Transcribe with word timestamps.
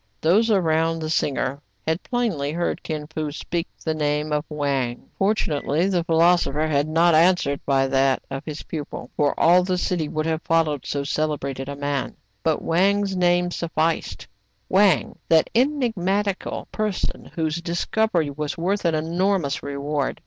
Those 0.19 0.49
around 0.49 0.97
the 0.97 1.11
singer 1.11 1.61
had 1.87 2.01
plainly 2.01 2.51
heard 2.53 2.81
Kin 2.81 3.05
Fo 3.05 3.29
speak 3.29 3.67
the 3.85 3.93
name 3.93 4.33
Wang. 4.49 5.07
Fortunately 5.19 5.87
the 5.89 6.03
philosopher 6.03 6.65
had 6.65 6.87
not 6.87 7.13
an 7.13 7.35
swered 7.35 7.59
by 7.67 7.85
that 7.85 8.23
of 8.31 8.43
his 8.43 8.63
pupil; 8.63 9.11
for 9.15 9.39
all 9.39 9.63
the 9.63 9.77
city 9.77 10.09
would 10.09 10.25
THE 10.25 10.39
CELEBRATED 10.39 10.39
LAMENT 10.39 10.41
I4S 10.41 10.41
have 10.41 10.65
followed 10.65 10.85
so 10.87 11.03
celebrated 11.03 11.69
a 11.69 11.75
man. 11.75 12.15
But 12.41 12.63
Wang's 12.63 13.15
name 13.15 13.51
sufficed,— 13.51 14.27
Wang, 14.75 15.19
that 15.29 15.51
enigmatical 15.53 16.67
person, 16.71 17.25
whose 17.35 17.61
discovery 17.61 18.31
was 18.31 18.57
worth 18.57 18.85
an 18.85 18.95
enormous 18.95 19.61
reward. 19.61 20.19